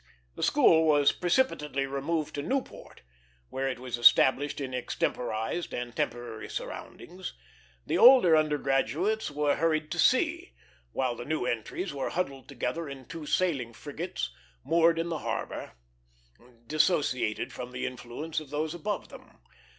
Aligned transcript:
The 0.33 0.41
school 0.41 0.87
was 0.87 1.11
precipitately 1.11 1.85
removed 1.85 2.33
to 2.33 2.41
Newport, 2.41 3.03
where 3.49 3.67
it 3.67 3.77
was 3.77 3.99
established 3.99 4.59
in 4.59 4.73
extemporized 4.73 5.75
and 5.75 5.95
temporary 5.95 6.49
surroundings; 6.49 7.35
the 7.85 7.99
older 7.99 8.35
undergraduates 8.35 9.29
were 9.29 9.57
hurried 9.57 9.91
to 9.91 9.99
sea, 9.99 10.55
while 10.91 11.15
the 11.15 11.23
new 11.23 11.45
entries 11.45 11.93
were 11.93 12.09
huddled 12.09 12.47
together 12.49 12.89
on 12.89 13.05
two 13.05 13.27
sailing 13.27 13.73
frigates 13.73 14.31
moored 14.63 14.97
in 14.97 15.09
the 15.09 15.19
harbor, 15.19 15.73
dissociated 16.65 17.53
from 17.53 17.71
the 17.71 17.85
influence 17.85 18.39
of 18.39 18.49
those 18.49 18.73
above 18.73 19.09
them. 19.09 19.37